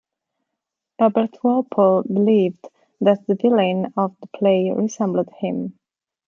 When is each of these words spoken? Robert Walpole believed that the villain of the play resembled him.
Robert 0.99 1.35
Walpole 1.43 2.01
believed 2.11 2.67
that 3.01 3.23
the 3.27 3.35
villain 3.35 3.93
of 3.95 4.17
the 4.21 4.27
play 4.35 4.71
resembled 4.75 5.29
him. 5.37 5.77